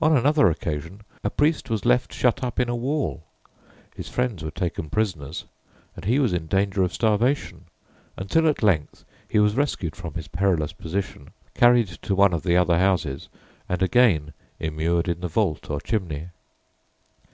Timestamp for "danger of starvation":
6.46-7.66